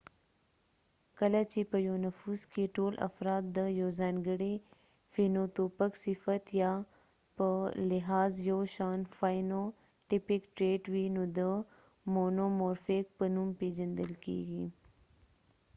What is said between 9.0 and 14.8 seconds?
وي نو د مونومورفیک په نوم پیژندل کیږي